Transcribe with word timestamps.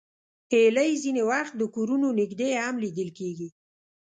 هیلۍ 0.51 0.91
ځینې 1.03 1.23
وخت 1.31 1.53
د 1.57 1.61
کورونو 1.75 2.07
نږدې 2.19 2.49
هم 2.63 2.75
لیدل 2.83 3.09
کېږي 3.19 3.49